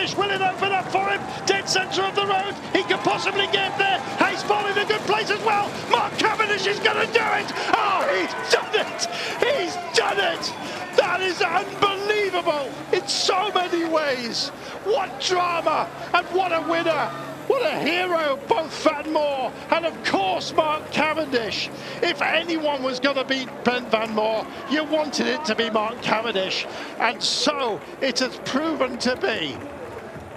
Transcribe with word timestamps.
Cavendish. 0.00 0.16
Will 0.16 0.30
it 0.30 0.40
open 0.40 0.72
up 0.72 0.90
for 0.90 1.08
him? 1.08 1.20
Dead 1.46 1.68
centre 1.68 2.02
of 2.02 2.14
the 2.14 2.26
road. 2.26 2.54
He 2.72 2.82
could 2.82 3.00
possibly 3.00 3.46
get 3.52 3.76
there. 3.78 3.98
Hayes 4.18 4.42
Ball 4.44 4.66
in 4.66 4.78
a 4.78 4.84
good 4.86 5.00
place 5.02 5.30
as 5.30 5.42
well. 5.44 5.70
Mark 5.90 6.16
Cavendish 6.18 6.66
is 6.66 6.78
going 6.80 7.06
to 7.06 7.12
do 7.12 7.20
it. 7.20 7.52
Oh, 7.74 8.06
he's 8.14 8.52
done 8.52 8.74
it. 8.74 9.06
He's 9.40 9.74
done 9.94 10.18
it. 10.18 10.52
That 10.96 11.20
is 11.20 11.40
unbelievable 11.42 12.70
in 12.92 13.06
so 13.06 13.52
many 13.52 13.84
ways. 13.84 14.48
What 14.84 15.20
drama 15.20 15.88
and 16.14 16.26
what 16.28 16.52
a 16.52 16.60
winner. 16.68 17.10
What 17.46 17.62
a 17.62 17.76
hero, 17.80 18.38
both 18.46 18.72
Van 18.84 19.12
Moer 19.12 19.52
and, 19.72 19.84
of 19.84 20.04
course, 20.04 20.54
Mark 20.54 20.92
Cavendish. 20.92 21.68
If 22.00 22.22
anyone 22.22 22.80
was 22.84 23.00
going 23.00 23.16
to 23.16 23.24
beat 23.24 23.48
Ben 23.64 23.84
Van 23.90 24.14
Moer, 24.14 24.46
you 24.70 24.84
wanted 24.84 25.26
it 25.26 25.44
to 25.46 25.56
be 25.56 25.68
Mark 25.68 26.00
Cavendish. 26.00 26.64
And 27.00 27.20
so 27.20 27.80
it 28.00 28.20
has 28.20 28.38
proven 28.44 28.98
to 28.98 29.16
be. 29.16 29.56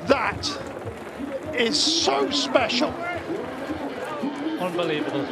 That 0.07 1.53
is 1.53 1.81
so 1.81 2.29
special. 2.31 2.89
Unbelievable. 4.59 5.25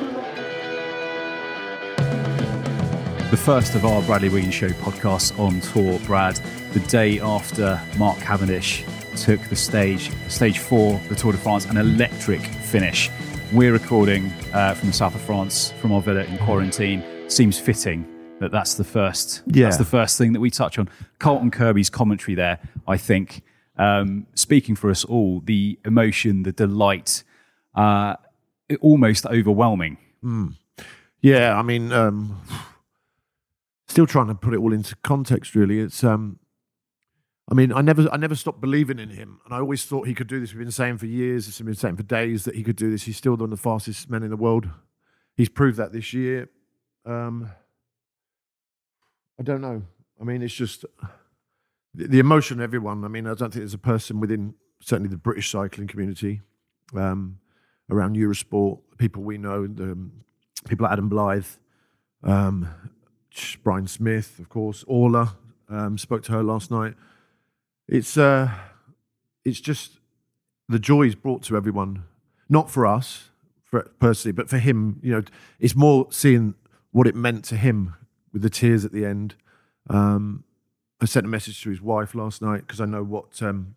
The 3.32 3.38
first 3.38 3.76
of 3.76 3.86
our 3.86 4.02
Bradley 4.04 4.30
Wiggins 4.30 4.54
Show 4.54 4.70
podcasts 4.70 5.38
on 5.40 5.60
tour, 5.62 6.00
Brad, 6.06 6.36
the 6.74 6.80
day 6.82 7.20
after 7.20 7.82
Mark 7.98 8.18
Cavendish 8.20 8.84
took 9.18 9.42
the 9.50 9.56
stage, 9.56 10.12
stage 10.30 10.60
four, 10.60 11.00
the 11.10 11.16
Tour 11.16 11.34
de 11.34 11.38
France, 11.38 11.66
an 11.66 11.78
electric 11.78 12.42
finish. 12.42 13.10
We're 13.52 13.74
recording 13.74 14.32
uh, 14.54 14.74
from 14.74 14.90
the 14.90 14.94
south 14.94 15.16
of 15.16 15.22
France, 15.22 15.72
from 15.82 15.92
our 15.92 16.02
villa 16.02 16.24
in 16.24 16.38
quarantine. 16.40 17.04
Seems 17.30 17.60
fitting 17.60 18.08
that 18.40 18.52
that's 18.52 18.74
the 18.74 18.84
first. 18.84 19.44
Yeah. 19.48 19.66
That's 19.66 19.78
the 19.78 19.86
first 19.86 20.18
thing 20.18 20.34
that 20.34 20.40
we 20.40 20.50
touch 20.50 20.80
on. 20.80 20.90
Carlton 21.20 21.52
Kirby's 21.52 21.90
commentary 21.90 22.36
there, 22.36 22.60
I 22.88 22.98
think, 22.98 23.44
um, 23.82 24.28
speaking 24.36 24.76
for 24.76 24.92
us 24.92 25.04
all, 25.04 25.42
the 25.44 25.80
emotion, 25.84 26.44
the 26.44 26.52
delight, 26.52 27.24
uh, 27.74 28.16
almost 28.80 29.26
overwhelming. 29.26 29.98
Yeah, 31.22 31.58
I 31.58 31.64
mean, 31.64 31.92
um, 31.92 32.40
still 33.88 34.06
trying 34.06 34.28
to 34.28 34.36
put 34.36 34.54
it 34.54 34.58
all 34.58 34.72
into 34.72 34.96
context. 34.98 35.56
Really, 35.56 35.80
it's. 35.80 36.04
Um, 36.04 36.38
I 37.50 37.54
mean, 37.54 37.74
I 37.74 37.82
never, 37.82 38.08
I 38.14 38.18
never 38.18 38.36
stopped 38.36 38.62
believing 38.62 39.00
in 39.00 39.10
him, 39.10 39.42
and 39.44 39.54
I 39.54 39.58
always 39.58 39.84
thought 39.84 40.08
he 40.08 40.14
could 40.14 40.28
do 40.28 40.40
this. 40.40 40.54
We've 40.54 40.60
been 40.60 40.72
saying 40.72 41.00
for 41.00 41.08
years, 41.08 41.48
it's 41.48 41.60
been 41.60 41.74
saying 41.74 41.98
for 41.98 42.04
days 42.04 42.46
that 42.46 42.56
he 42.56 42.64
could 42.64 42.78
do 42.78 42.92
this. 42.92 43.04
He's 43.04 43.18
still 43.18 43.34
one 43.34 43.42
of 43.42 43.50
the 43.50 43.58
fastest 43.58 44.10
men 44.10 44.24
in 44.24 44.30
the 44.30 44.38
world. 44.38 44.70
He's 45.36 45.50
proved 45.50 45.78
that 45.78 45.92
this 45.92 46.14
year. 46.14 46.50
Um, 47.06 47.50
I 49.40 49.44
don't 49.44 49.60
know. 49.60 49.82
I 50.20 50.24
mean, 50.24 50.44
it's 50.44 50.54
just 50.54 50.86
the, 51.94 52.20
emotion 52.20 52.60
of 52.60 52.64
everyone. 52.64 53.04
I 53.04 53.08
mean, 53.08 53.26
I 53.26 53.30
don't 53.30 53.52
think 53.52 53.56
there's 53.56 53.74
a 53.74 53.80
person 53.80 54.20
within 54.20 54.56
certainly 54.82 55.10
the 55.10 55.18
British 55.18 55.52
cycling 55.52 55.88
community 55.88 56.42
um, 56.96 57.40
around 57.90 58.16
Eurosport, 58.16 58.80
people 58.98 59.24
we 59.24 59.38
know, 59.38 59.68
the 59.68 59.92
um, 59.92 60.12
people 60.68 60.84
like 60.86 60.94
Adam 60.94 61.10
Blythe, 61.10 61.46
um, 62.24 62.68
Brian 63.64 63.88
Smith, 63.88 64.40
of 64.40 64.50
course, 64.50 64.84
Orla. 64.88 65.36
Um, 65.70 65.98
spoke 65.98 66.24
to 66.24 66.34
her 66.34 66.44
last 66.44 66.70
night. 66.70 66.96
It's 67.88 68.18
uh, 68.18 68.52
it's 69.46 69.62
just 69.62 70.00
the 70.68 70.80
joy 70.80 71.04
is 71.04 71.16
brought 71.16 71.44
to 71.44 71.56
everyone, 71.56 72.04
not 72.50 72.70
for 72.70 72.86
us, 72.86 73.30
for 73.64 73.84
personally, 74.00 74.34
but 74.34 74.50
for 74.50 74.58
him. 74.58 75.00
You 75.02 75.14
know, 75.14 75.24
it's 75.60 75.76
more 75.76 76.08
seeing 76.12 76.56
what 76.92 77.08
it 77.08 77.16
meant 77.16 77.46
to 77.46 77.56
him 77.56 77.96
with 78.34 78.42
the 78.42 78.50
tears 78.50 78.84
at 78.84 78.92
the 78.92 79.06
end. 79.06 79.36
Um, 79.90 80.44
I 81.02 81.06
sent 81.06 81.26
a 81.26 81.30
message 81.30 81.62
to 81.64 81.70
his 81.70 81.82
wife 81.82 82.14
last 82.16 82.42
night 82.42 82.62
because 82.62 82.80
I 82.80 82.86
know 82.86 83.04
what 83.04 83.42
um, 83.42 83.76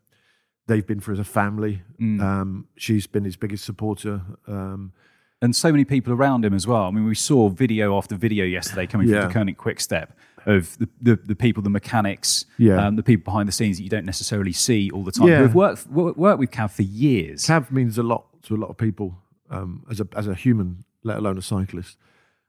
they've 0.66 0.86
been 0.86 1.00
through 1.00 1.14
as 1.14 1.20
a 1.20 1.24
family. 1.24 1.82
Um, 2.00 2.68
she's 2.76 3.06
been 3.06 3.24
his 3.24 3.36
biggest 3.36 3.64
supporter. 3.64 4.20
Um, 4.46 4.92
and 5.40 5.54
so 5.56 5.70
many 5.70 5.84
people 5.84 6.12
around 6.12 6.44
him 6.44 6.54
as 6.54 6.66
well. 6.66 6.84
I 6.84 6.90
mean, 6.90 7.04
we 7.06 7.14
saw 7.14 7.48
video 7.48 7.96
after 7.96 8.14
video 8.14 8.44
yesterday 8.44 8.86
coming 8.86 9.08
Yeah. 9.08 9.20
from 9.22 9.28
the 9.28 9.34
Koenig 9.34 9.56
Quick 9.56 9.80
Step 9.80 10.16
of 10.46 10.76
the, 10.78 10.88
the, 11.00 11.16
the 11.16 11.34
people, 11.34 11.62
the 11.62 11.70
mechanics, 11.70 12.44
Yeah. 12.58 12.86
um, 12.86 12.96
the 12.96 13.02
people 13.02 13.24
behind 13.24 13.48
the 13.48 13.52
scenes 13.52 13.78
that 13.78 13.82
you 13.82 13.88
don't 13.90 14.04
necessarily 14.04 14.52
see 14.52 14.90
all 14.90 15.02
the 15.02 15.12
time. 15.12 15.28
Yeah. 15.28 15.40
Have 15.40 15.54
worked, 15.54 15.86
worked 15.88 16.38
with 16.38 16.50
Cav 16.50 16.70
for 16.72 16.82
years. 16.82 17.46
Cav 17.46 17.70
means 17.70 17.96
a 17.98 18.02
lot 18.02 18.26
to 18.44 18.54
a 18.54 18.58
lot 18.58 18.68
of 18.68 18.76
people 18.76 19.16
um, 19.50 19.84
as 19.90 20.00
a 20.00 20.08
as 20.14 20.26
a 20.26 20.34
human, 20.34 20.84
let 21.02 21.16
alone 21.18 21.38
a 21.38 21.42
cyclist. 21.42 21.96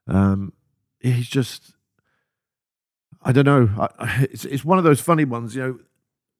Um, 0.07 0.51
he's 0.99 1.27
just, 1.27 1.74
I 3.25 3.31
don't 3.31 3.45
know. 3.45 3.69
I, 3.77 4.27
it's 4.31 4.45
it's 4.45 4.63
one 4.63 4.77
of 4.77 4.83
those 4.83 5.01
funny 5.01 5.25
ones, 5.25 5.55
you 5.55 5.61
know. 5.61 5.79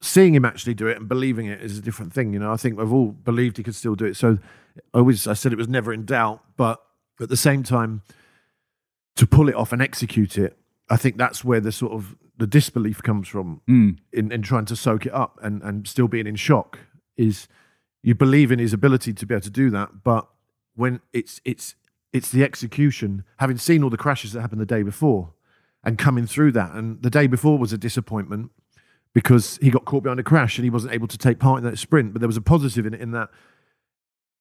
Seeing 0.02 0.36
him 0.36 0.46
actually 0.46 0.76
do 0.76 0.88
it 0.88 0.98
and 0.98 1.10
believing 1.10 1.48
it 1.48 1.62
is 1.62 1.80
a 1.80 1.82
different 1.82 2.14
thing, 2.14 2.32
you 2.32 2.38
know. 2.38 2.52
I 2.52 2.58
think 2.58 2.78
we've 2.78 2.94
all 2.94 3.12
believed 3.12 3.58
he 3.58 3.64
could 3.64 3.76
still 3.76 3.96
do 3.96 4.06
it. 4.06 4.16
So, 4.16 4.38
I 4.94 5.00
always 5.00 5.26
I 5.26 5.34
said 5.34 5.52
it 5.52 5.58
was 5.58 5.68
never 5.68 5.92
in 5.92 6.06
doubt, 6.06 6.44
but 6.58 6.82
at 7.20 7.30
the 7.30 7.38
same 7.38 7.64
time, 7.64 8.04
to 9.16 9.26
pull 9.26 9.50
it 9.50 9.56
off 9.56 9.74
and 9.74 9.82
execute 9.82 10.38
it, 10.38 10.58
I 10.90 10.98
think 10.98 11.18
that's 11.18 11.44
where 11.44 11.60
the 11.60 11.72
sort 11.72 11.94
of 11.94 12.16
the 12.38 12.46
disbelief 12.46 13.02
comes 13.02 13.28
from 13.28 13.62
hmm. 13.66 13.92
in, 14.12 14.32
in 14.32 14.42
trying 14.42 14.66
to 14.66 14.76
soak 14.76 15.06
it 15.06 15.14
up 15.14 15.40
and, 15.42 15.64
and 15.64 15.88
still 15.88 16.08
being 16.08 16.28
in 16.28 16.36
shock 16.36 16.80
is 17.16 17.48
you 18.04 18.14
believe 18.14 18.52
in 18.52 18.60
his 18.60 18.74
ability 18.74 19.14
to 19.14 19.26
be 19.26 19.34
able 19.34 19.42
to 19.42 19.50
do 19.50 19.70
that, 19.72 20.04
but 20.04 20.28
when 20.76 21.00
it's 21.14 21.42
it's 21.46 21.76
it's 22.14 22.30
the 22.30 22.44
execution, 22.44 23.24
having 23.38 23.58
seen 23.58 23.84
all 23.84 23.90
the 23.90 23.98
crashes 23.98 24.34
that 24.34 24.42
happened 24.42 24.62
the 24.62 24.66
day 24.66 24.84
before 24.84 25.34
and 25.86 25.98
coming 25.98 26.26
through 26.26 26.52
that, 26.54 26.72
and 26.74 27.02
the 27.02 27.10
day 27.10 27.28
before 27.28 27.58
was 27.58 27.72
a 27.72 27.78
disappointment 27.78 28.52
because 29.14 29.58
he 29.62 29.70
got 29.70 29.86
caught 29.86 30.04
behind 30.04 30.20
a 30.20 30.24
crash 30.24 30.58
and 30.58 30.64
he 30.64 30.70
wasn't 30.70 30.94
able 30.94 31.08
to 31.08 31.18
take 31.18 31.40
part 31.40 31.58
in 31.58 31.64
that 31.64 31.78
sprint. 31.78 32.14
But 32.14 32.20
there 32.20 32.28
was 32.28 32.38
a 32.38 32.42
positive 32.42 32.86
in 32.86 32.94
it 32.94 33.02
in 33.02 33.12
that 33.12 33.30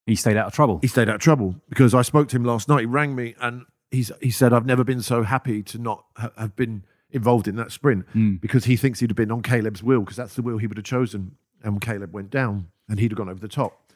He 0.06 0.16
stayed 0.16 0.37
out 0.37 0.49
of 0.49 0.53
trouble. 0.53 0.81
he 0.82 0.88
stayed 0.88 1.09
out 1.09 1.16
of 1.16 1.21
trouble 1.21 1.55
because 1.69 1.94
I 1.94 2.03
spoke 2.03 2.28
to 2.28 2.37
him 2.37 2.44
last 2.44 2.69
night. 2.69 2.81
He 2.81 2.87
rang 2.87 3.15
me 3.15 3.37
and 3.41 3.66
he's 3.93 4.10
he 4.21 4.31
said 4.31 4.53
I've 4.53 4.66
never 4.66 4.82
been 4.82 5.00
so 5.00 5.22
happy 5.22 5.62
to 5.62 5.78
not 5.78 6.05
ha- 6.16 6.32
have 6.37 6.56
been 6.56 6.84
involved 7.10 7.47
in 7.47 7.55
that 7.56 7.71
sprint 7.71 8.05
hmm. 8.12 8.34
because 8.37 8.65
he 8.65 8.76
thinks 8.76 8.99
he'd 8.99 9.11
have 9.11 9.16
been 9.16 9.31
on 9.31 9.43
Caleb's 9.43 9.82
wheel 9.82 10.00
because 10.00 10.16
that's 10.16 10.34
the 10.34 10.43
wheel 10.43 10.59
he 10.59 10.66
would 10.66 10.76
have 10.76 10.84
chosen, 10.84 11.37
and 11.62 11.81
Caleb 11.81 12.12
went 12.12 12.31
down 12.31 12.69
and 12.88 12.99
he'd 12.99 13.12
have 13.12 13.19
gone 13.19 13.28
over 13.28 13.41
the 13.41 13.49
top. 13.49 13.93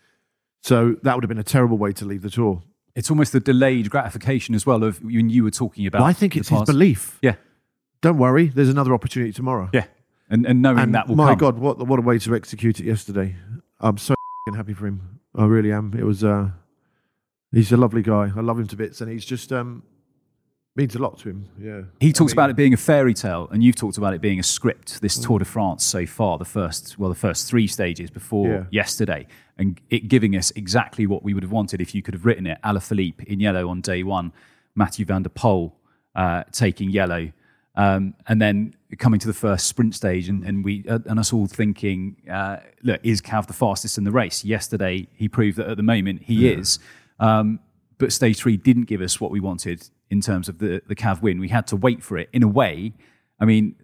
So 0.63 0.97
that 1.03 1.15
would 1.17 1.25
have 1.25 1.29
been 1.29 1.39
a 1.39 1.45
terrible 1.45 1.77
way 1.77 1.93
to 1.95 2.05
leave 2.05 2.23
the 2.23 2.31
tour. 2.31 2.63
It's 2.99 3.11
almost 3.11 3.33
the 3.33 3.41
delayed 3.41 3.91
gratification 3.91 4.55
as 4.55 4.65
well 4.67 4.83
of 4.83 5.01
when 5.03 5.31
you 5.31 5.45
were 5.45 5.51
talking 5.53 5.87
about. 5.87 6.01
But 6.01 6.07
I 6.07 6.13
think 6.13 6.37
it's 6.37 6.49
his 6.49 6.59
past- 6.59 6.67
belief. 6.73 7.19
Yeah, 7.23 7.37
Don't 8.01 8.19
worry, 8.19 8.47
there's 8.49 8.69
another 8.77 8.93
opportunity 8.93 9.33
tomorrow. 9.33 9.71
yeah, 9.73 9.87
and 10.29 10.45
and 10.47 10.61
knowing 10.63 10.79
and 10.85 10.95
that 10.95 11.07
will 11.09 11.17
my 11.17 11.29
come. 11.31 11.39
God, 11.39 11.59
what 11.59 11.75
what 11.87 11.99
a 11.99 12.03
way 12.03 12.19
to 12.19 12.35
execute 12.35 12.81
it 12.81 12.87
yesterday. 12.87 13.37
I'm 13.81 13.99
so 13.99 14.13
f***ing 14.15 14.55
happy 14.57 14.75
for 14.75 14.87
him. 14.87 15.21
I 15.35 15.45
really 15.47 15.73
am. 15.73 15.95
It 15.97 16.05
was. 16.05 16.23
uh 16.25 16.51
He's 17.53 17.73
a 17.73 17.77
lovely 17.79 18.03
guy. 18.03 18.25
I 18.37 18.41
love 18.41 18.59
him 18.59 18.67
to 18.67 18.77
bits, 18.77 19.01
and 19.01 19.11
he's 19.11 19.25
just 19.25 19.53
um 19.53 19.83
means 20.79 20.95
a 20.95 20.99
lot 20.99 21.19
to 21.19 21.29
him. 21.29 21.45
Yeah. 21.61 21.83
He 22.01 22.09
I 22.09 22.13
talks 22.13 22.31
mean- 22.33 22.39
about 22.39 22.51
it 22.51 22.57
being 22.57 22.73
a 22.73 22.77
fairy 22.79 23.13
tale, 23.13 23.49
and 23.51 23.63
you've 23.63 23.77
talked 23.77 23.99
about 23.99 24.15
it 24.15 24.21
being 24.23 24.39
a 24.39 24.43
script. 24.43 24.95
Mm. 24.95 25.01
This 25.01 25.19
Tour 25.19 25.39
de 25.41 25.45
France 25.45 25.85
so 25.85 26.07
far, 26.07 26.39
the 26.39 26.45
first, 26.47 26.99
well, 26.99 27.11
the 27.11 27.17
first 27.17 27.49
three 27.51 27.67
stages 27.67 28.11
before 28.11 28.49
Yeah. 28.49 28.65
yesterday, 28.71 29.27
and 29.59 29.79
it 29.91 30.09
giving 30.09 30.35
us 30.37 30.51
exactly 30.53 31.07
what 31.07 31.23
we 31.23 31.35
would 31.35 31.43
have 31.43 31.53
wanted 31.53 31.81
if 31.81 31.95
you 31.95 32.01
could 32.03 32.15
have 32.15 32.25
written 32.25 32.47
it. 32.47 32.59
Alaphilippe 32.65 33.25
in 33.25 33.41
yellow 33.41 33.69
on 33.69 33.81
day 33.81 34.03
one, 34.05 34.33
Mathieu 34.75 35.05
van 35.05 35.23
der 35.23 35.31
Poel 35.31 35.73
uh, 36.15 36.45
taking 36.53 36.91
yellow, 36.91 37.33
um, 37.75 38.15
and 38.29 38.41
then 38.41 38.75
coming 38.99 39.21
to 39.21 39.27
the 39.27 39.35
first 39.35 39.67
sprint 39.67 39.95
stage, 39.95 40.29
and, 40.29 40.45
and 40.45 40.65
we 40.65 40.85
uh, 40.89 41.01
and 41.07 41.19
us 41.19 41.33
all 41.33 41.47
thinking, 41.47 42.17
uh, 42.31 42.59
look, 42.85 43.01
is 43.03 43.21
Cav 43.21 43.47
the 43.47 43.53
fastest 43.53 43.99
in 43.99 44.05
the 44.05 44.13
race? 44.13 44.45
Yesterday, 44.45 45.09
he 45.15 45.29
proved 45.29 45.57
that 45.59 45.69
at 45.69 45.77
the 45.77 45.83
moment 45.83 46.23
he 46.23 46.49
is. 46.49 46.79
Um, 47.21 47.59
but 47.99 48.13
stage 48.13 48.39
three 48.39 48.57
didn't 48.57 48.85
give 48.85 49.01
us 49.01 49.21
what 49.21 49.31
we 49.31 49.41
wanted 49.41 49.89
in 50.11 50.21
terms 50.21 50.49
of 50.49 50.59
the 50.59 50.83
the 50.87 50.95
Cav 50.97 51.21
win. 51.23 51.39
We 51.41 51.49
had 51.49 51.67
to 51.69 51.77
wait 51.77 52.03
for 52.03 52.17
it. 52.19 52.29
In 52.33 52.43
a 52.43 52.49
way, 52.49 52.95
I 53.41 53.45
mean, 53.45 53.75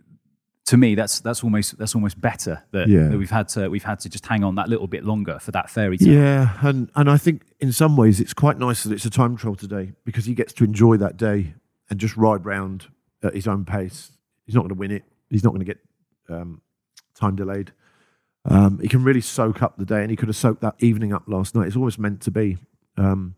to 0.67 0.77
me, 0.77 0.95
that's 0.95 1.21
that's 1.21 1.45
almost 1.45 1.77
that's 1.79 1.95
almost 1.95 2.21
better 2.21 2.63
that, 2.73 2.89
Yeah. 2.89 3.09
that 3.09 3.19
we've 3.19 3.31
had 3.31 3.49
to 3.51 3.69
we've 3.69 3.85
had 3.85 4.01
to 4.01 4.09
just 4.09 4.27
hang 4.27 4.43
on 4.45 4.55
that 4.55 4.69
little 4.69 4.87
bit 4.87 5.05
longer 5.05 5.39
for 5.39 5.51
that 5.53 5.69
fairy 5.69 5.99
tale. 5.99 6.13
Yeah, 6.15 6.57
and 6.63 6.91
and 6.95 7.11
I 7.11 7.17
think 7.19 7.43
in 7.61 7.73
some 7.73 7.97
ways 7.97 8.21
it's 8.21 8.35
quite 8.35 8.59
nice 8.59 8.85
that 8.85 8.93
it's 8.93 9.05
a 9.05 9.11
time 9.11 9.37
trial 9.37 9.57
today 9.57 9.93
because 10.05 10.25
he 10.25 10.35
gets 10.35 10.53
to 10.55 10.65
enjoy 10.65 10.97
that 10.99 11.17
day 11.17 11.55
and 11.91 12.01
just 12.01 12.17
ride 12.17 12.47
round 12.47 12.87
at 13.23 13.35
his 13.35 13.47
own 13.47 13.65
pace. 13.65 14.13
He's 14.47 14.55
not 14.55 14.63
going 14.63 14.71
to 14.71 14.75
win 14.75 14.91
it. 14.91 15.05
He's 15.31 15.43
not 15.45 15.51
going 15.51 15.65
to 15.67 15.67
get 15.67 15.79
um, 16.29 16.61
time 17.15 17.37
delayed. 17.37 17.73
Um, 18.47 18.79
he 18.79 18.89
can 18.89 19.03
really 19.03 19.23
soak 19.23 19.63
up 19.63 19.79
the 19.79 19.87
day, 19.87 20.03
and 20.03 20.11
he 20.11 20.17
could 20.17 20.29
have 20.29 20.37
soaked 20.37 20.61
that 20.61 20.75
evening 20.81 21.13
up 21.15 21.23
last 21.27 21.55
night. 21.55 21.67
It's 21.67 21.77
always 21.77 21.99
meant 21.99 22.21
to 22.23 22.31
be. 22.31 22.59
Um, 22.97 23.35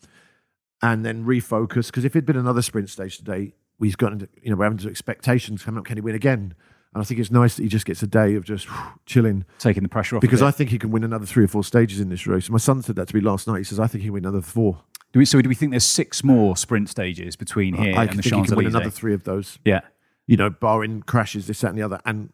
and 0.83 1.05
then 1.05 1.25
refocus 1.25 1.87
because 1.87 2.05
if 2.05 2.15
it'd 2.15 2.27
been 2.27 2.37
another 2.37 2.63
sprint 2.63 2.91
stage 2.91 3.17
today, 3.19 3.55
we've 3.79 3.97
got 3.97 4.13
into, 4.13 4.29
you 4.43 4.51
know 4.51 4.57
we're 4.57 4.65
having 4.65 4.79
to 4.79 4.89
expectations 4.89 5.63
coming 5.63 5.79
up. 5.79 5.85
Can 5.85 5.97
he 5.97 6.01
win 6.01 6.15
again? 6.15 6.55
And 6.95 7.03
I 7.03 7.05
think 7.05 7.21
it's 7.21 7.31
nice 7.31 7.57
that 7.57 7.63
he 7.63 7.69
just 7.69 7.85
gets 7.85 8.03
a 8.03 8.07
day 8.07 8.37
of 8.37 8.45
just 8.45 8.67
whew, 8.71 8.93
chilling 9.05 9.45
Taking 9.59 9.83
the 9.83 9.89
pressure 9.89 10.17
off. 10.17 10.23
because. 10.23 10.41
I 10.43 10.51
think 10.51 10.71
he 10.71 10.79
can 10.79 10.91
win 10.91 11.05
another 11.05 11.27
three 11.27 11.45
or 11.45 11.49
four 11.49 11.63
stages 11.63 12.01
in 12.01 12.09
this 12.09 12.27
race. 12.27 12.49
My 12.49 12.57
son 12.59 12.81
said 12.83 12.97
that 12.97 13.09
to 13.09 13.15
me 13.17 13.21
last 13.21 13.47
night. 13.47 13.59
He 13.59 13.65
says 13.65 13.79
I 13.81 13.87
think 13.87 14.01
he 14.03 14.07
can 14.09 14.15
win 14.15 14.25
another 14.25 14.41
four. 14.41 14.79
do 15.13 15.19
we, 15.19 15.25
so 15.27 15.41
do 15.43 15.49
we 15.49 15.55
think 15.55 15.73
there's 15.73 15.85
six 15.85 16.25
more 16.25 16.57
sprint 16.57 16.89
stages 16.89 17.37
between 17.37 17.75
here 17.75 17.95
I 17.97 18.03
and 18.05 18.11
the 18.19 18.23
think 18.23 18.25
he 18.25 18.31
can 18.31 18.39
Champs 18.45 18.55
win 18.57 18.67
another 18.67 18.91
three 18.91 19.13
of 19.13 19.25
those. 19.25 19.59
Yeah. 19.65 19.81
You 20.27 20.37
know, 20.39 20.49
barring 20.51 21.03
crashes, 21.03 21.47
this, 21.47 21.61
that, 21.61 21.69
and 21.69 21.79
the 21.79 21.83
other. 21.83 22.01
And 22.07 22.31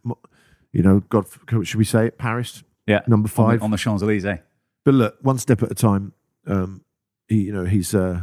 you 0.73 0.83
know, 0.83 1.01
God, 1.09 1.27
should 1.65 1.75
we 1.79 1.85
say 1.85 2.07
it? 2.07 2.19
Paris, 2.19 2.63
Yeah. 2.87 3.01
number 3.09 3.27
On 3.27 3.31
five. 3.31 3.59
the, 3.59 3.65
on 3.65 3.71
the 3.73 3.77
Champs 3.77 4.03
Elysees. 4.03 4.39
But 4.85 4.95
look, 4.95 5.17
one 5.23 5.39
step 5.39 5.63
at 5.63 5.71
a 5.73 5.75
time. 5.75 6.13
Um, 6.47 6.85
he, 7.29 7.43
you 7.43 7.53
know, 7.53 7.65
he's 7.65 7.95
uh, 7.95 8.23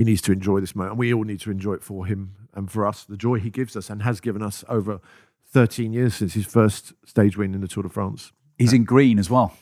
he 0.00 0.04
needs 0.04 0.22
to 0.22 0.32
enjoy 0.32 0.60
this 0.60 0.74
moment, 0.74 0.92
and 0.92 0.98
we 0.98 1.12
all 1.12 1.24
need 1.24 1.40
to 1.40 1.50
enjoy 1.50 1.74
it 1.74 1.82
for 1.84 2.06
him 2.06 2.34
and 2.54 2.70
for 2.70 2.86
us. 2.86 3.04
The 3.04 3.18
joy 3.18 3.38
he 3.38 3.50
gives 3.50 3.76
us 3.76 3.90
and 3.90 4.02
has 4.02 4.18
given 4.18 4.40
us 4.42 4.64
over 4.66 4.98
13 5.52 5.92
years 5.92 6.14
since 6.14 6.32
his 6.32 6.46
first 6.46 6.94
stage 7.04 7.36
win 7.36 7.54
in 7.54 7.60
the 7.60 7.68
Tour 7.68 7.82
de 7.82 7.90
France. 7.90 8.32
He's 8.56 8.72
in 8.72 8.84
green 8.84 9.18
as 9.18 9.28
well. 9.28 9.52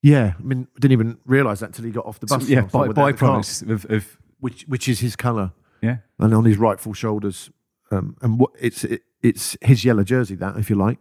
Yeah, 0.00 0.34
I 0.38 0.42
mean, 0.44 0.68
didn't 0.78 0.92
even 0.92 1.18
realise 1.26 1.58
that 1.58 1.70
until 1.70 1.86
he 1.86 1.90
got 1.90 2.06
off 2.06 2.20
the 2.20 2.28
So, 2.28 2.38
bus. 2.38 2.48
yeah, 2.48 2.60
last 2.60 2.72
by, 2.72 2.86
without 2.86 3.16
car, 3.18 3.40
byproducts 3.40 3.68
of, 3.68 3.84
of 3.90 4.16
which 4.38 4.62
which 4.68 4.88
is 4.88 5.00
his 5.00 5.16
colour, 5.16 5.50
yeah. 5.82 5.96
and 6.20 6.32
on 6.34 6.44
his 6.44 6.56
rightful 6.56 6.92
shoulders, 6.92 7.50
um, 7.90 8.16
and 8.22 8.38
what 8.38 8.52
it's 8.60 8.84
it, 8.84 9.02
it's 9.22 9.56
his 9.60 9.84
yellow 9.84 10.04
jersey 10.04 10.36
that, 10.36 10.56
if 10.56 10.70
you 10.70 10.76
like. 10.76 11.00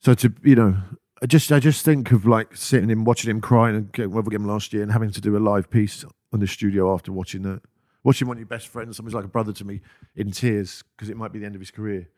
So 0.00 0.14
to 0.14 0.32
you 0.42 0.54
know, 0.54 0.76
I 1.22 1.26
just 1.26 1.52
I 1.52 1.60
just 1.60 1.84
think 1.84 2.12
of 2.12 2.24
like 2.24 2.56
sitting 2.56 2.90
and 2.90 3.04
watching 3.04 3.28
him 3.30 3.42
crying 3.42 3.76
and 3.76 3.92
Gent-Wevelgem 3.92 4.46
last 4.46 4.72
year 4.72 4.82
and 4.82 4.90
having 4.90 5.10
to 5.10 5.20
do 5.20 5.36
a 5.36 5.42
live 5.52 5.68
piece 5.68 6.02
on 6.32 6.40
the 6.40 6.46
studio 6.46 6.94
after 6.94 7.12
watching 7.12 7.42
that, 7.42 7.60
watching 8.02 8.28
one 8.28 8.36
of 8.36 8.40
your 8.40 8.46
best 8.46 8.68
friends, 8.68 8.96
somebody's 8.96 9.14
like 9.14 9.24
a 9.24 9.28
brother 9.28 9.52
to 9.52 9.64
me, 9.64 9.80
in 10.16 10.30
tears 10.30 10.82
because 10.96 11.08
it 11.10 11.16
might 11.16 11.32
be 11.32 11.38
the 11.38 11.46
end 11.46 11.54
of 11.54 11.60
his 11.60 11.70
career, 11.70 12.08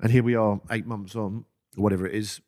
and 0.00 0.10
here 0.10 0.22
we 0.22 0.34
are, 0.34 0.60
eight 0.70 0.86
months 0.86 1.14
on, 1.14 1.44
or 1.76 1.82
whatever 1.82 2.06
it 2.06 2.14
is, 2.14 2.40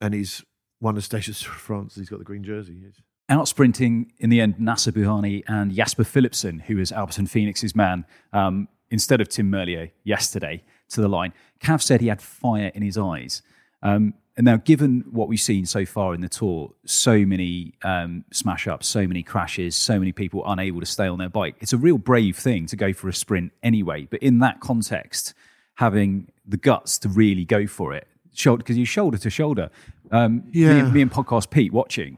and 0.00 0.14
he's 0.14 0.44
won 0.80 0.94
the 0.94 1.02
stages 1.02 1.40
of 1.42 1.48
France. 1.48 1.94
He's 1.94 2.08
got 2.08 2.18
the 2.18 2.24
green 2.24 2.44
jersey. 2.44 2.80
Out 3.28 3.46
sprinting 3.46 4.12
in 4.18 4.30
the 4.30 4.40
end, 4.40 4.56
Nacer 4.56 4.92
Bouhanni 4.92 5.42
and 5.46 5.72
Jasper 5.72 6.04
Philipsen, 6.04 6.62
who 6.62 6.78
is 6.78 6.90
Alpecin-Fenix's 6.92 7.76
man, 7.76 8.06
um, 8.32 8.68
instead 8.90 9.20
of 9.20 9.28
Tim 9.28 9.50
Merlier 9.50 9.90
yesterday 10.02 10.62
to 10.88 11.02
the 11.02 11.08
line. 11.08 11.34
Cav 11.60 11.82
said 11.82 12.00
he 12.00 12.06
had 12.06 12.22
fire 12.22 12.70
in 12.74 12.82
his 12.82 12.96
eyes. 12.96 13.42
Um, 13.82 14.14
and 14.38 14.44
now, 14.46 14.56
given 14.56 15.04
what 15.10 15.28
we've 15.28 15.38
seen 15.40 15.66
so 15.66 15.84
far 15.84 16.14
in 16.14 16.22
the 16.22 16.28
tour, 16.28 16.70
so 16.86 17.18
many 17.26 17.74
um, 17.82 18.24
smash 18.32 18.66
ups, 18.66 18.86
so 18.88 19.06
many 19.06 19.22
crashes, 19.22 19.76
so 19.76 19.98
many 19.98 20.12
people 20.12 20.42
unable 20.46 20.80
to 20.80 20.86
stay 20.86 21.06
on 21.08 21.18
their 21.18 21.28
bike, 21.28 21.56
it's 21.60 21.74
a 21.74 21.76
real 21.76 21.98
brave 21.98 22.36
thing 22.38 22.64
to 22.66 22.76
go 22.76 22.92
for 22.94 23.08
a 23.08 23.12
sprint 23.12 23.52
anyway. 23.62 24.06
But 24.10 24.22
in 24.22 24.38
that 24.38 24.60
context, 24.60 25.34
having 25.74 26.30
the 26.46 26.56
guts 26.56 26.98
to 27.00 27.08
really 27.10 27.44
go 27.44 27.66
for 27.66 27.92
it, 27.92 28.06
shoulder 28.32 28.58
because 28.58 28.78
you 28.78 28.86
shoulder 28.86 29.18
to 29.18 29.28
shoulder. 29.28 29.70
Um, 30.10 30.44
me, 30.46 30.62
Yeah. 30.62 30.70
and, 30.76 30.92
me 30.94 31.02
and 31.02 31.10
podcast 31.12 31.50
Pete 31.50 31.72
watching, 31.72 32.16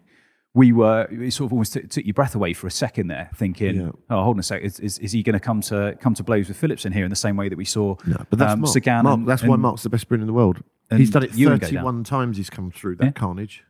we 0.52 0.72
were 0.72 1.06
it 1.10 1.32
sort 1.32 1.46
of 1.48 1.52
almost 1.52 1.72
t- 1.72 1.80
took 1.82 2.04
your 2.04 2.12
breath 2.14 2.34
away 2.34 2.52
for 2.52 2.66
a 2.66 2.70
second 2.70 3.06
there, 3.08 3.30
thinking, 3.36 3.76
Yeah. 3.80 3.90
"Oh, 4.10 4.22
hold 4.24 4.36
on 4.36 4.40
a 4.40 4.42
sec, 4.42 4.62
is, 4.62 4.78
is, 4.80 4.98
is 4.98 5.12
he 5.12 5.22
going 5.22 5.34
to 5.34 5.40
come 5.40 5.60
to 5.62 5.96
come 6.00 6.12
to 6.14 6.22
blows 6.22 6.48
with 6.48 6.60
Philipsen 6.60 6.92
here 6.92 7.04
in 7.04 7.10
the 7.10 7.16
same 7.16 7.36
way 7.36 7.48
that 7.48 7.56
we 7.56 7.64
saw?" 7.64 7.96
No, 8.06 8.16
but 8.28 8.38
that's 8.38 8.52
um, 8.52 8.60
Mark. 8.60 8.72
Sagan 8.72 9.04
Mark 9.04 9.18
and- 9.20 9.28
that's 9.28 9.42
why 9.42 9.56
Mark's 9.56 9.82
the 9.84 9.88
best 9.90 10.02
sprinter 10.02 10.22
in 10.22 10.26
the 10.26 10.32
world. 10.32 10.62
And 10.90 10.98
He's 11.00 11.10
done 11.10 11.22
it 11.22 11.34
Ewan 11.34 11.58
go 11.58 11.66
down. 11.66 11.70
31 11.70 12.04
times. 12.04 12.36
He's 12.36 12.50
come 12.50 12.70
through 12.70 12.96
that 12.96 13.04
Yeah. 13.04 13.10
carnage 13.12 13.64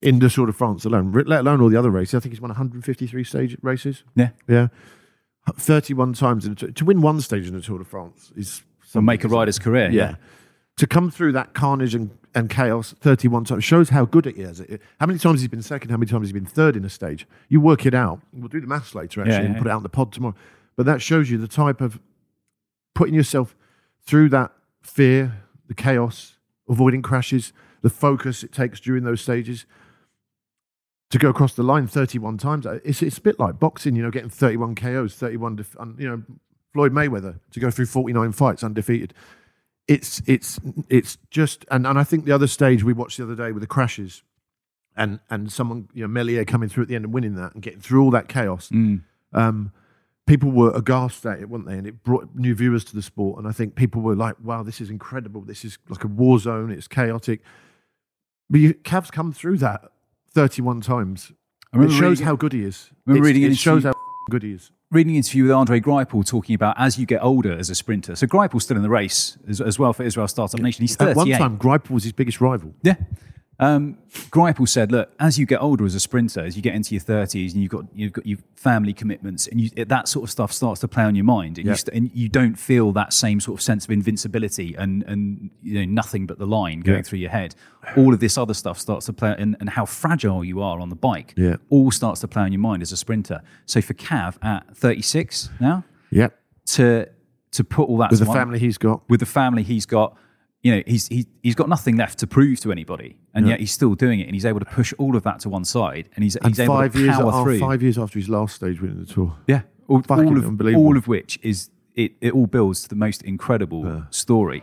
in 0.00 0.18
the 0.20 0.28
Tour 0.30 0.46
de 0.46 0.52
France 0.52 0.84
alone, 0.84 1.12
let 1.12 1.40
alone 1.40 1.60
all 1.60 1.68
the 1.68 1.76
other 1.78 1.90
races. 1.90 2.14
I 2.14 2.20
think 2.20 2.32
he's 2.32 2.40
won 2.40 2.50
153 2.50 3.24
stage 3.24 3.56
races. 3.62 4.04
Yeah, 4.14 4.30
Yeah, 4.46 4.68
31 5.56 6.12
times 6.12 6.46
in 6.46 6.54
to 6.56 6.84
win 6.84 7.00
one 7.00 7.20
stage 7.20 7.46
in 7.46 7.54
the 7.54 7.60
Tour 7.60 7.78
de 7.78 7.84
France 7.84 8.32
is 8.36 8.62
so 8.84 9.00
make 9.00 9.24
a 9.24 9.28
rider's 9.28 9.58
career. 9.58 9.90
yeah. 9.90 10.16
To 10.76 10.86
come 10.86 11.10
through 11.10 11.32
that 11.32 11.54
carnage 11.54 11.94
and, 11.94 12.10
and 12.36 12.48
chaos 12.48 12.94
31 13.00 13.44
times 13.44 13.64
shows 13.64 13.88
how 13.88 14.04
good 14.04 14.26
he 14.26 14.30
is. 14.42 14.60
It- 14.60 14.80
How 15.00 15.06
many 15.06 15.18
times 15.18 15.40
he's 15.40 15.48
been 15.48 15.60
second, 15.62 15.90
how 15.90 15.96
many 15.96 16.08
times 16.08 16.28
he's 16.28 16.32
been 16.32 16.46
third 16.46 16.76
in 16.76 16.84
a 16.84 16.88
stage. 16.88 17.26
You 17.48 17.60
work 17.60 17.84
it 17.84 17.94
out. 17.94 18.20
We'll 18.32 18.46
do 18.48 18.60
the 18.60 18.66
maths 18.68 18.94
later, 18.94 19.20
actually, 19.22 19.32
Yeah, 19.34 19.40
and 19.40 19.54
yeah. 19.54 19.58
put 19.58 19.66
it 19.66 19.70
out 19.70 19.78
in 19.78 19.82
the 19.82 19.88
pod 19.88 20.12
tomorrow. 20.12 20.36
But 20.76 20.86
that 20.86 21.02
shows 21.02 21.30
you 21.30 21.36
the 21.38 21.48
type 21.48 21.80
of 21.80 21.98
putting 22.94 23.14
yourself 23.14 23.56
through 24.02 24.28
that 24.28 24.52
fear, 24.82 25.42
the 25.66 25.74
chaos, 25.74 26.36
avoiding 26.68 27.02
crashes, 27.02 27.52
the 27.82 27.90
focus 27.90 28.42
it 28.42 28.52
takes 28.52 28.80
during 28.80 29.04
those 29.04 29.20
stages 29.20 29.66
to 31.10 31.18
go 31.18 31.30
across 31.30 31.54
the 31.54 31.62
line 31.62 31.86
31 31.86 32.36
times. 32.38 32.66
uh, 32.66 32.78
It's, 32.84 33.02
it's 33.02 33.18
a 33.18 33.22
bit 33.22 33.38
like 33.38 33.58
boxing, 33.58 33.96
you 33.96 34.02
know, 34.02 34.10
getting 34.10 34.28
31 34.30 34.74
KOs, 34.74 35.14
31, 35.14 35.56
def- 35.56 35.76
you 35.98 36.08
know, 36.08 36.22
Floyd 36.74 36.92
Mayweather 36.92 37.40
to 37.52 37.60
go 37.60 37.70
through 37.70 37.86
49 37.86 38.32
fights 38.32 38.62
undefeated. 38.62 39.14
It's, 39.86 40.20
it's, 40.26 40.60
it's 40.90 41.16
just, 41.30 41.64
and, 41.70 41.86
and 41.86 41.98
I 41.98 42.04
think 42.04 42.26
the 42.26 42.32
other 42.32 42.46
stage 42.46 42.84
we 42.84 42.92
watched 42.92 43.16
the 43.16 43.22
other 43.24 43.34
day 43.34 43.52
with 43.52 43.62
the 43.62 43.66
crashes 43.66 44.22
and, 44.94 45.18
and 45.30 45.50
someone, 45.50 45.88
you 45.94 46.06
know, 46.06 46.12
Merlier 46.20 46.46
coming 46.46 46.68
through 46.68 46.82
at 46.82 46.88
the 46.90 46.94
end 46.94 47.06
and 47.06 47.14
winning 47.14 47.36
that 47.36 47.54
and 47.54 47.62
getting 47.62 47.80
through 47.80 48.02
all 48.02 48.10
that 48.10 48.28
chaos 48.28 48.68
Mm. 48.68 49.02
um, 49.32 49.72
people 50.28 50.50
were 50.50 50.70
aghast 50.74 51.26
at 51.26 51.40
it, 51.40 51.48
weren't 51.48 51.66
they? 51.66 51.76
And 51.78 51.86
it 51.86 52.04
brought 52.04 52.28
new 52.36 52.54
viewers 52.54 52.84
to 52.84 52.94
the 52.94 53.02
sport. 53.02 53.38
And 53.38 53.48
I 53.48 53.52
think 53.52 53.74
people 53.74 54.00
were 54.02 54.14
like, 54.14 54.36
wow, 54.42 54.62
this 54.62 54.80
is 54.80 54.90
incredible. 54.90 55.40
This 55.40 55.64
is 55.64 55.78
like 55.88 56.04
a 56.04 56.08
war 56.08 56.38
zone. 56.38 56.70
It's 56.70 56.86
chaotic. 56.86 57.40
But 58.50 58.60
you, 58.60 58.74
Cav's 58.74 59.10
come 59.10 59.32
through 59.32 59.58
that 59.58 59.90
31 60.32 60.82
times. 60.82 61.32
It 61.74 61.90
shows 61.90 62.00
reading- 62.00 62.24
how 62.26 62.36
good 62.36 62.52
he 62.52 62.62
is. 62.64 62.90
remember 63.06 63.26
It's- 63.28 63.34
reading 63.36 63.50
it 63.52 63.56
shows 63.58 63.84
how 63.84 63.92
good 64.30 64.42
he 64.42 64.52
is. 64.52 64.70
reading 64.90 65.12
an 65.12 65.16
interview 65.18 65.42
with 65.44 65.52
Andre 65.52 65.80
Greipel 65.80 66.26
talking 66.26 66.54
about 66.54 66.74
as 66.78 66.98
you 66.98 67.04
get 67.06 67.22
older 67.22 67.52
as 67.52 67.68
a 67.68 67.74
sprinter. 67.74 68.16
So 68.16 68.26
Greipel's 68.26 68.64
still 68.64 68.76
in 68.76 68.82
the 68.82 68.88
race 68.88 69.36
as, 69.46 69.60
as 69.60 69.78
well 69.78 69.92
for 69.92 70.02
Israel 70.02 70.28
Startup 70.28 70.58
Nation. 70.60 70.82
He's 70.82 70.96
38. 70.96 71.10
At 71.10 71.16
one 71.16 71.30
time, 71.30 71.58
Greipel 71.58 71.90
was 71.90 72.04
his 72.04 72.12
biggest 72.12 72.40
rival. 72.40 72.74
Yeah. 72.82 72.94
Um, 73.60 73.98
Greipel 74.30 74.68
said, 74.68 74.92
"Look, 74.92 75.10
as 75.18 75.36
you 75.36 75.44
get 75.44 75.60
older 75.60 75.84
as 75.84 75.96
a 75.96 76.00
sprinter, 76.00 76.40
as 76.44 76.54
you 76.54 76.62
get 76.62 76.76
into 76.76 76.94
your 76.94 77.00
thirties, 77.00 77.54
and 77.54 77.60
you've 77.62 77.72
got 77.72 77.86
you've 77.92 78.12
got 78.12 78.24
your 78.24 78.38
family 78.54 78.92
commitments, 78.92 79.48
and 79.48 79.60
you, 79.60 79.70
that 79.86 80.06
sort 80.06 80.22
of 80.22 80.30
stuff 80.30 80.52
starts 80.52 80.80
to 80.82 80.88
play 80.88 81.02
on 81.02 81.16
your 81.16 81.24
mind, 81.24 81.58
and, 81.58 81.66
you 81.66 81.74
st- 81.74 81.96
and 81.96 82.10
you 82.14 82.28
don't 82.28 82.54
feel 82.54 82.92
that 82.92 83.12
same 83.12 83.40
sort 83.40 83.58
of 83.58 83.62
sense 83.62 83.84
of 83.84 83.90
invincibility 83.90 84.76
and 84.78 85.02
and 85.08 85.50
you 85.60 85.74
know 85.80 85.84
nothing 85.92 86.24
but 86.24 86.38
the 86.38 86.46
line 86.46 86.80
going 86.80 87.02
through 87.02 87.18
your 87.18 87.30
head. 87.30 87.56
All 87.96 88.14
of 88.14 88.20
this 88.20 88.38
other 88.38 88.54
stuff 88.54 88.78
starts 88.78 89.06
to 89.06 89.12
play, 89.12 89.34
and, 89.36 89.56
and 89.58 89.70
how 89.70 89.84
fragile 89.86 90.44
you 90.44 90.62
are 90.62 90.78
on 90.78 90.88
the 90.88 90.96
bike, 90.96 91.34
Yeah. 91.36 91.56
all 91.68 91.90
starts 91.90 92.20
to 92.20 92.28
play 92.28 92.42
on 92.42 92.52
your 92.52 92.60
mind 92.60 92.82
as 92.82 92.92
a 92.92 92.96
sprinter. 92.96 93.40
So 93.66 93.80
for 93.80 93.94
Cav 93.94 94.36
at 94.44 94.76
36 94.76 95.50
now, 95.58 95.84
Yeah. 96.10 96.28
to 96.66 97.08
to 97.50 97.64
put 97.64 97.88
all 97.88 97.96
that 97.96 98.10
With 98.10 98.20
the 98.20 98.26
one- 98.26 98.36
family 98.36 98.58
he's 98.60 98.78
got. 98.78 99.02
with 99.10 99.18
the 99.20 99.26
family 99.26 99.62
he's 99.64 99.86
got, 99.86 100.16
you 100.62 100.74
know, 100.74 100.82
he's 100.86 101.06
he, 101.08 101.26
he's 101.42 101.54
got 101.54 101.68
nothing 101.68 101.96
left 101.96 102.18
to 102.18 102.26
prove 102.26 102.60
to 102.60 102.72
anybody, 102.72 103.16
and 103.34 103.46
Yeah. 103.46 103.50
yet 103.52 103.60
he's 103.60 103.72
still 103.72 103.94
doing 103.94 104.20
it, 104.20 104.24
and 104.24 104.34
he's 104.34 104.44
able 104.44 104.58
to 104.60 104.66
push 104.66 104.92
all 104.98 105.16
of 105.16 105.22
that 105.22 105.40
to 105.40 105.48
one 105.48 105.64
side, 105.64 106.08
and 106.16 106.24
he's 106.24 106.36
And 106.36 106.48
he's 106.48 106.60
able 106.60 106.74
five 106.74 106.92
to 106.92 106.98
years, 107.00 107.16
power 107.16 107.30
oh, 107.32 107.44
through. 107.44 107.58
five 107.60 107.82
years 107.82 107.96
after 107.98 108.18
his 108.18 108.28
last 108.28 108.56
stage 108.56 108.80
winning 108.80 108.98
the 108.98 109.06
tour. 109.06 109.36
Yeah, 109.46 109.62
all, 109.86 110.02
all 110.08 110.36
of 110.36 110.44
unbelievable. 110.46 110.84
all 110.86 110.96
of 110.96 111.06
which 111.08 111.38
is 111.42 111.70
it, 111.94 112.12
it 112.20 112.32
all 112.32 112.46
builds 112.46 112.82
to 112.82 112.88
the 112.88 112.94
most 112.96 113.22
incredible 113.22 114.04
story. 114.10 114.62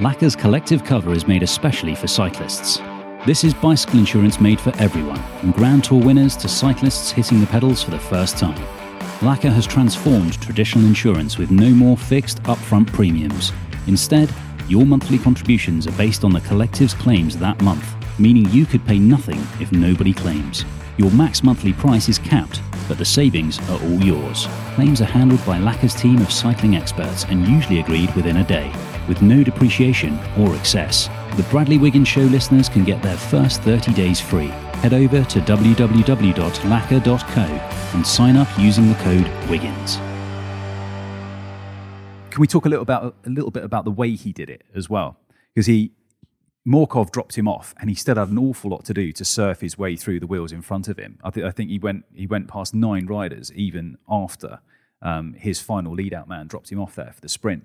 Laka's 0.00 0.34
collective 0.34 0.82
cover 0.84 1.12
is 1.12 1.26
made 1.28 1.42
especially 1.42 1.94
for 1.94 2.06
cyclists. 2.08 2.78
This 3.26 3.44
is 3.44 3.54
bicycle 3.54 4.00
insurance 4.00 4.40
made 4.40 4.60
for 4.60 4.74
everyone, 4.76 5.22
from 5.40 5.52
Grand 5.52 5.84
Tour 5.84 6.02
winners 6.02 6.36
to 6.38 6.48
cyclists 6.48 7.10
hitting 7.10 7.40
the 7.40 7.46
pedals 7.46 7.82
for 7.82 7.90
the 7.92 7.98
first 7.98 8.36
time. 8.36 8.60
Laka 9.20 9.50
has 9.50 9.66
transformed 9.66 10.40
traditional 10.42 10.84
insurance 10.84 11.38
with 11.38 11.50
no 11.50 11.70
more 11.70 11.96
fixed 11.96 12.42
upfront 12.42 12.92
premiums. 12.92 13.52
Instead, 13.86 14.28
your 14.68 14.84
monthly 14.84 15.18
contributions 15.18 15.86
are 15.86 15.92
based 15.92 16.24
on 16.24 16.32
the 16.32 16.40
collective's 16.42 16.94
claims 16.94 17.36
that 17.38 17.60
month, 17.62 17.94
meaning 18.18 18.48
you 18.50 18.66
could 18.66 18.84
pay 18.84 18.98
nothing 18.98 19.40
if 19.60 19.70
nobody 19.72 20.12
claims. 20.12 20.64
Your 20.96 21.10
max 21.12 21.42
monthly 21.42 21.72
price 21.72 22.08
is 22.08 22.18
capped, 22.18 22.60
but 22.88 22.98
the 22.98 23.04
savings 23.04 23.58
are 23.70 23.80
all 23.82 24.02
yours. 24.02 24.46
Claims 24.74 25.00
are 25.00 25.06
handled 25.06 25.44
by 25.46 25.58
Laka's 25.58 25.94
team 25.94 26.18
of 26.18 26.32
cycling 26.32 26.76
experts 26.76 27.24
and 27.24 27.46
usually 27.46 27.80
agreed 27.80 28.14
within 28.14 28.38
a 28.38 28.44
day, 28.44 28.72
with 29.08 29.22
no 29.22 29.42
depreciation 29.42 30.18
or 30.38 30.54
excess. 30.56 31.08
The 31.36 31.46
Bradley 31.50 31.78
Wiggins 31.78 32.08
Show 32.08 32.22
listeners 32.22 32.68
can 32.68 32.84
get 32.84 33.00
their 33.02 33.16
first 33.16 33.62
30 33.62 33.92
days 33.94 34.20
free. 34.20 34.52
Head 34.82 34.94
over 34.94 35.24
to 35.24 35.40
www.laka.co 35.40 37.40
and 37.96 38.06
sign 38.06 38.36
up 38.36 38.48
using 38.58 38.88
the 38.88 38.94
code 38.96 39.26
WIGGINS. 39.48 39.96
Can 42.30 42.40
we 42.40 42.46
talk 42.46 42.66
a 42.66 42.68
little 42.68 42.82
about 42.82 43.14
a 43.24 43.30
little 43.30 43.50
bit 43.50 43.64
about 43.64 43.84
the 43.84 43.90
way 43.90 44.10
he 44.10 44.32
did 44.32 44.50
it 44.50 44.62
as 44.74 44.90
well? 44.90 45.16
Because 45.54 45.66
he 45.66 45.92
Morkov 46.66 47.12
dropped 47.12 47.36
him 47.36 47.46
off, 47.46 47.74
and 47.78 47.90
he 47.90 47.94
still 47.94 48.16
had 48.16 48.28
an 48.28 48.38
awful 48.38 48.70
lot 48.70 48.84
to 48.86 48.94
do 48.94 49.12
to 49.12 49.24
surf 49.24 49.60
his 49.60 49.78
way 49.78 49.96
through 49.96 50.18
the 50.18 50.26
wheels 50.26 50.50
in 50.50 50.62
front 50.62 50.88
of 50.88 50.98
him. 50.98 51.18
I 51.22 51.30
think 51.30 51.46
I 51.46 51.50
think 51.50 51.70
he 51.70 51.78
went 51.78 52.04
he 52.14 52.26
went 52.26 52.48
past 52.48 52.74
nine 52.74 53.06
riders 53.06 53.52
even 53.52 53.98
after 54.08 54.60
um, 55.02 55.34
his 55.34 55.60
final 55.60 55.94
lead 55.94 56.12
out 56.12 56.28
man 56.28 56.46
dropped 56.48 56.72
him 56.72 56.80
off 56.80 56.96
there 56.96 57.12
for 57.14 57.20
the 57.20 57.28
sprint. 57.28 57.64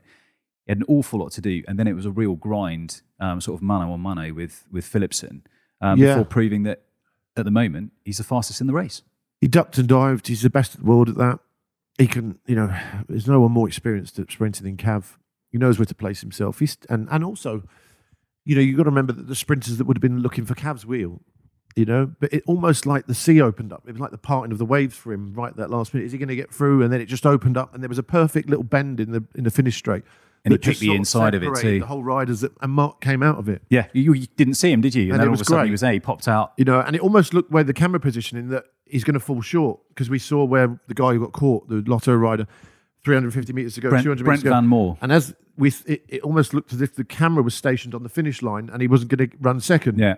He 0.66 0.72
had 0.72 0.78
an 0.80 0.86
awful 0.88 1.20
lot 1.20 1.32
to 1.34 1.42
do, 1.42 1.64
and 1.68 1.80
then 1.80 1.88
it 1.88 1.94
was 1.94 2.06
a 2.06 2.12
real 2.12 2.36
grind, 2.36 3.02
um, 3.20 3.42
sort 3.42 3.58
of 3.58 3.64
mano 3.64 3.92
on 3.92 4.02
mano 4.02 4.34
with 4.34 4.66
with 4.72 4.86
Philipsen, 4.86 5.42
um, 5.82 5.98
Yeah. 5.98 6.14
before 6.16 6.26
proving 6.26 6.64
that 6.64 6.84
at 7.40 7.46
the 7.46 7.52
moment 7.52 7.92
he's 8.04 8.18
the 8.18 8.24
fastest 8.24 8.62
in 8.62 8.68
the 8.68 8.74
race. 8.74 9.02
He 9.42 9.48
ducked 9.48 9.78
and 9.78 9.88
dived. 9.88 10.28
He's 10.28 10.42
the 10.42 10.50
best 10.50 10.76
in 10.76 10.84
the 10.84 10.90
world 10.90 11.10
at 11.10 11.16
that. 11.16 11.40
He 11.98 12.08
can, 12.08 12.40
you 12.46 12.56
know, 12.56 12.74
there's 13.08 13.28
no 13.28 13.42
one 13.42 13.52
more 13.52 13.68
experienced 13.68 14.20
at 14.20 14.32
sprinting 14.32 14.66
than 14.66 14.78
Cav. 14.78 15.18
He 15.52 15.58
knows 15.58 15.80
where 15.80 15.86
to 15.86 15.96
place 15.96 16.22
himself. 16.22 16.60
He's 16.60 16.78
and 16.90 17.08
and 17.12 17.24
also, 17.24 17.64
you 18.46 18.56
know, 18.56 18.62
you've 18.62 18.78
got 18.78 18.84
to 18.84 18.90
remember 18.90 19.14
that 19.14 19.28
the 19.28 19.36
sprinters 19.36 19.78
that 19.78 19.86
would 19.86 19.98
have 19.98 20.02
been 20.02 20.22
looking 20.22 20.46
for 20.46 20.56
Cav's 20.56 20.86
wheel, 20.86 21.22
you 21.76 21.86
know, 21.86 22.12
but 22.20 22.32
it 22.34 22.44
almost 22.46 22.86
like 22.86 23.08
the 23.08 23.16
sea 23.16 23.42
opened 23.42 23.74
up. 23.74 23.84
It 23.88 23.92
was 23.92 24.00
like 24.00 24.12
the 24.12 24.18
parting 24.18 24.52
of 24.52 24.58
the 24.58 24.66
waves 24.66 24.96
for 24.96 25.12
him 25.12 25.34
right 25.34 25.50
at 25.50 25.58
that 25.58 25.70
last 25.70 25.94
minute. 25.94 26.06
Is 26.06 26.12
he 26.12 26.18
going 26.18 26.30
to 26.30 26.36
get 26.36 26.54
through? 26.54 26.84
And 26.84 26.92
then 26.92 27.02
it 27.02 27.06
just 27.06 27.26
opened 27.26 27.58
up, 27.58 27.74
and 27.74 27.84
there 27.84 27.90
was 27.90 27.98
a 27.98 28.04
perfect 28.04 28.50
little 28.50 28.64
bend 28.64 29.00
in 29.00 29.12
the 29.12 29.24
in 29.36 29.44
the 29.44 29.52
finish 29.52 29.78
straight. 29.78 30.04
And 30.46 30.54
he 30.54 30.58
picked 30.58 30.80
the 30.80 30.96
inside 30.96 31.36
of 31.36 31.44
it 31.44 31.54
too. 31.56 31.80
The 31.80 31.86
whole 31.86 32.04
riders 32.04 32.42
that, 32.42 32.54
and 32.62 32.72
Mark 32.72 33.02
came 33.02 33.22
out 33.22 33.38
of 33.38 33.50
it. 33.50 33.62
Yeah, 33.70 33.88
you, 33.94 34.14
you 34.14 34.28
didn't 34.38 34.54
see 34.54 34.72
him, 34.72 34.82
did 34.82 34.96
you? 34.96 35.04
And, 35.04 35.12
And 35.14 35.20
then 35.20 35.28
it 35.28 35.30
all 35.30 35.36
of 35.36 35.42
a 35.42 35.46
sudden 35.46 35.66
he 35.66 35.72
was 35.72 35.82
there. 35.82 35.92
He 35.92 36.00
popped 36.00 36.28
out. 36.28 36.54
You 36.58 36.66
know, 36.66 36.80
and 36.80 36.96
it 36.96 37.02
almost 37.02 37.34
looked 37.34 37.52
where 37.52 37.64
the 37.64 37.74
camera 37.74 38.00
positioning 38.00 38.50
that 38.50 38.66
he's 38.86 39.04
going 39.04 39.14
to 39.16 39.20
fall 39.20 39.42
short 39.42 39.80
because 39.90 40.10
we 40.10 40.20
saw 40.20 40.44
where 40.46 40.80
the 40.88 40.94
guy 40.94 41.14
who 41.14 41.20
got 41.20 41.34
caught, 41.34 41.68
the 41.68 41.84
Lotto 41.86 42.16
rider, 42.16 42.48
350 43.04 43.54
meters 43.54 43.76
to 43.76 43.82
go, 43.82 43.90
Brent, 43.90 44.04
200 44.04 44.24
Brent 44.24 44.40
meters 44.40 44.44
to 44.44 44.50
go. 44.50 44.56
Van 44.56 44.68
Moer. 44.68 44.98
And 45.02 45.12
as 45.12 45.34
we, 45.58 45.74
it, 45.86 46.04
it 46.08 46.22
almost 46.22 46.54
looked 46.54 46.74
as 46.74 46.82
if 46.82 46.96
the 46.96 47.04
camera 47.04 47.44
was 47.44 47.54
stationed 47.54 47.94
on 47.94 48.04
the 48.04 48.10
finish 48.10 48.42
line 48.42 48.70
and 48.72 48.82
he 48.82 48.88
wasn't 48.88 49.12
going 49.12 49.30
to 49.30 49.38
run 49.40 49.60
second. 49.60 50.00
Yeah, 50.00 50.16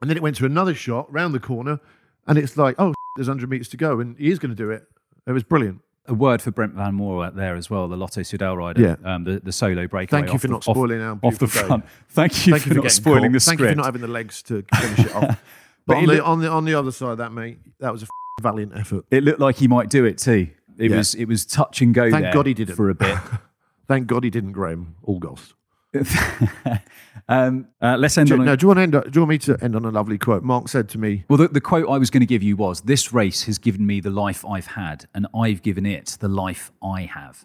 And 0.00 0.10
then 0.10 0.16
it 0.16 0.22
went 0.22 0.36
to 0.36 0.46
another 0.46 0.74
shot 0.74 1.10
round 1.12 1.34
the 1.34 1.40
corner, 1.40 1.80
and 2.26 2.38
it's 2.38 2.56
like, 2.56 2.76
oh, 2.78 2.94
there's 3.16 3.28
100 3.28 3.48
meters 3.48 3.68
to 3.70 3.76
go, 3.76 4.00
and 4.00 4.16
he 4.18 4.30
is 4.30 4.38
going 4.38 4.50
to 4.50 4.56
do 4.56 4.70
it. 4.70 4.86
It 5.26 5.32
was 5.32 5.42
brilliant. 5.42 5.80
A 6.06 6.14
word 6.14 6.42
for 6.42 6.50
Brent 6.50 6.74
Van 6.74 6.94
Moer 6.94 7.26
out 7.26 7.36
there 7.36 7.54
as 7.54 7.70
well, 7.70 7.86
the 7.86 7.96
Lotto 7.96 8.22
Soudal 8.22 8.56
rider, 8.56 8.82
Yeah. 8.82 9.14
um, 9.14 9.22
the, 9.24 9.38
the 9.38 9.52
solo 9.52 9.86
breakaway. 9.86 10.20
Thank 10.22 10.32
you 10.32 10.38
for 10.40 10.48
the- 10.48 10.52
not 10.54 10.66
off- 10.68 10.74
spoiling 10.76 11.00
our 11.00 11.18
off 11.22 11.38
the 11.38 11.46
front. 11.46 11.84
Thank 12.08 12.46
you 12.46 12.52
Thank 12.54 12.62
for 12.64 12.68
you 12.70 12.74
for 12.76 12.82
not 12.82 12.90
spoiling 12.90 13.22
caught. 13.24 13.32
the 13.32 13.40
Thank 13.40 13.60
you 13.60 13.68
for 13.68 13.74
not 13.76 13.84
having 13.84 14.00
the 14.00 14.08
legs 14.08 14.42
to 14.44 14.64
finish 14.74 14.98
it 15.06 15.14
off. 15.14 15.40
But 15.84 15.94
But 15.94 15.96
on, 15.96 16.06
the, 16.06 16.14
look- 16.14 16.26
on 16.28 16.40
the 16.40 16.48
on 16.48 16.64
the 16.64 16.74
other 16.74 16.92
side 16.92 17.10
of 17.10 17.18
that, 17.18 17.32
mate, 17.32 17.58
that 17.80 17.92
was 17.92 18.04
a 18.04 18.06
valiant 18.40 18.72
effort. 18.76 19.04
it 19.10 19.24
looked 19.24 19.40
like 19.40 19.56
he 19.56 19.66
might 19.68 19.88
do 19.90 20.04
it 20.04 20.16
too. 20.18 20.48
It 20.78 20.90
Yeah. 20.92 20.96
was 20.98 21.14
it 21.16 21.24
was 21.26 21.44
touch 21.44 21.80
and 21.82 21.92
go 21.92 22.08
Thank 22.10 22.22
there 22.24 22.32
God 22.32 22.46
he 22.46 22.54
didn't. 22.54 22.76
for 22.76 22.88
a 22.88 22.94
bit. 22.94 23.18
Thank 23.88 24.06
God 24.06 24.22
he 24.24 24.30
didn't, 24.30 24.52
Graham 24.52 24.94
Willgoss. 25.06 25.54
um, 27.28 27.68
uh, 27.80 27.96
let's 27.98 28.16
end 28.16 28.28
Do, 28.28 28.34
on 28.34 28.40
a, 28.40 28.44
no, 28.44 28.56
do 28.56 28.64
you 28.64 28.68
want 28.68 28.78
to 28.78 28.82
end? 28.82 28.92
Do 28.92 29.10
you 29.14 29.20
want 29.20 29.28
me 29.30 29.38
to 29.38 29.58
end 29.62 29.76
on 29.76 29.84
a 29.84 29.90
lovely 29.90 30.18
quote? 30.18 30.42
Mark 30.42 30.68
said 30.68 30.88
to 30.90 30.98
me, 30.98 31.24
Well, 31.28 31.36
the, 31.36 31.48
the 31.48 31.60
quote 31.60 31.88
I 31.88 31.98
was 31.98 32.10
going 32.10 32.20
to 32.20 32.26
give 32.26 32.42
you 32.42 32.56
was 32.56 32.82
This 32.82 33.12
race 33.12 33.44
has 33.44 33.58
given 33.58 33.86
me 33.86 34.00
the 34.00 34.10
life 34.10 34.44
I've 34.46 34.68
had, 34.68 35.06
and 35.14 35.26
I've 35.34 35.62
given 35.62 35.84
it 35.84 36.16
the 36.20 36.28
life 36.28 36.72
I 36.82 37.02
have. 37.02 37.44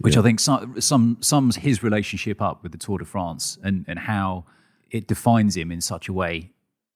Which 0.00 0.16
I 0.16 0.22
think 0.22 0.38
some, 0.38 0.80
some, 0.80 1.16
sums 1.20 1.56
his 1.56 1.82
relationship 1.82 2.40
up 2.40 2.62
with 2.62 2.70
the 2.70 2.78
Tour 2.78 2.98
de 2.98 3.04
France 3.04 3.58
and, 3.64 3.84
and 3.88 3.98
how 3.98 4.44
it 4.92 5.08
defines 5.08 5.56
him 5.56 5.72
in 5.72 5.80
such 5.80 6.08
a 6.08 6.12
way 6.12 6.52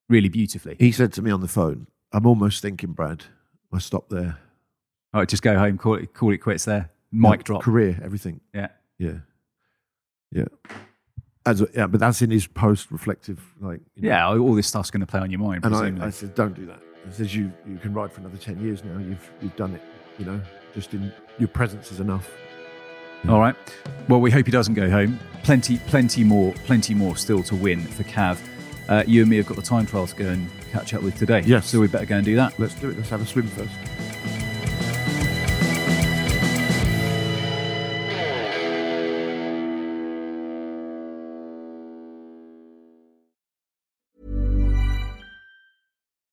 really 0.09 0.29
beautifully. 0.29 0.77
he 0.79 0.93
said 0.93 1.13
to 1.15 1.23
me 1.23 1.33
on 1.33 1.41
the 1.41 1.49
phone, 1.49 1.89
"I'm 2.13 2.27
almost 2.27 2.63
thinking, 2.63 2.93
Brad, 2.93 3.25
I 3.73 3.79
stop 3.79 4.09
there. 4.09 4.39
All 5.13 5.21
right, 5.21 5.29
just 5.29 5.43
go 5.43 5.59
home, 5.59 5.79
call 5.79 5.97
it, 5.97 6.15
call 6.15 6.33
it 6.33 6.39
quits 6.39 6.65
there. 6.65 6.91
Mic 7.11 7.43
drop. 7.43 7.63
career, 7.63 8.01
everything. 8.05 8.41
Yeah. 8.55 8.69
Yeah, 8.99 9.19
yeah." 10.31 10.45
As 11.45 11.61
a, 11.61 11.69
yeah, 11.75 11.87
but 11.89 11.99
that's 11.99 12.23
in 12.23 12.31
his 12.31 12.47
post-reflective, 12.47 13.41
like 13.61 13.81
you 13.97 14.03
know. 14.03 14.09
Yeah, 14.09 14.39
all 14.39 14.55
this 14.55 14.69
stuff's 14.69 14.91
going 14.91 15.01
to 15.01 15.07
play 15.07 15.21
on 15.21 15.31
your 15.31 15.41
mind. 15.41 15.65
And. 15.65 16.03
I, 16.03 16.07
I 16.07 16.11
said, 16.11 16.35
"Don't 16.35 16.55
do 16.55 16.67
that." 16.67 16.81
He 17.07 17.13
says, 17.13 17.35
"You 17.35 17.53
you 17.67 17.79
can 17.79 17.93
ride 17.93 18.13
for 18.13 18.21
another 18.21 18.37
ten 18.37 18.61
years 18.61 18.85
now. 18.85 18.99
You've 18.99 19.31
you've 19.41 19.57
done 19.57 19.75
it. 19.75 19.83
You 20.19 20.25
know, 20.27 20.41
just 20.75 20.95
in 20.95 21.13
your 21.39 21.49
presence 21.49 21.91
is 21.91 22.01
enough." 22.01 22.31
All 23.29 23.39
right. 23.39 23.55
Well, 24.09 24.21
we 24.21 24.31
hope 24.31 24.47
he 24.47 24.53
doesn't 24.53 24.75
go 24.75 24.91
home. 24.91 25.19
Plenty, 25.45 25.79
plenty 25.87 26.25
more, 26.25 26.53
plenty 26.65 26.93
more 26.93 27.17
still 27.17 27.43
to 27.45 27.55
win 27.55 27.81
for 27.81 28.03
Cav. 28.03 28.39
Uh, 28.89 29.05
you 29.07 29.23
and 29.23 29.31
me 29.31 29.37
have 29.37 29.47
got 29.47 29.57
the 29.57 29.63
time 29.63 29.87
trial 29.87 30.09
to 30.09 30.17
go 30.17 30.27
and 30.27 30.49
catch 30.73 30.93
up 30.93 31.03
with 31.03 31.17
today. 31.17 31.43
Yes. 31.47 31.69
So 31.69 31.81
we 31.81 31.87
better 31.87 32.07
go 32.07 32.17
and 32.17 32.25
do 32.25 32.35
that. 32.37 32.59
Let's 32.59 32.75
do 32.75 32.91
it. 32.91 32.97
Let's 32.97 33.11
have 33.11 33.23
a 33.23 33.27
swim 33.27 33.47
first. 33.47 33.71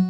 Mm-hmm. 0.00 0.09